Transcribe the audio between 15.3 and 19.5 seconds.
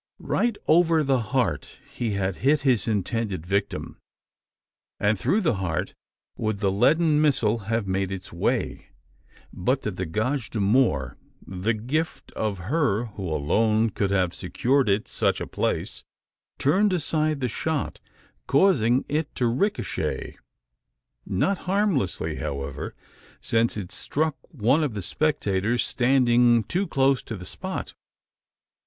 a place turned aside the shot, causing it to